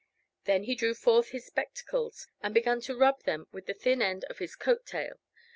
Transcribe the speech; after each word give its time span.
Then 0.45 0.63
he 0.63 0.73
drew 0.73 0.95
forth 0.95 1.29
his 1.29 1.45
spectacles, 1.45 2.25
and 2.41 2.55
began 2.55 2.81
to 2.81 2.97
rub 2.97 3.21
them 3.21 3.45
with 3.51 3.67
the 3.67 3.75
thin 3.75 4.01
end 4.01 4.23
of 4.31 4.39
his 4.39 4.55
coat 4.55 4.83
tail. 4.83 5.19